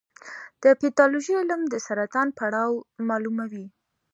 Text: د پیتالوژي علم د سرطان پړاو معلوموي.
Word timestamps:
د 0.63 0.65
پیتالوژي 0.81 1.33
علم 1.41 1.61
د 1.67 1.75
سرطان 1.87 2.27
پړاو 2.37 2.71
معلوموي. 3.07 3.65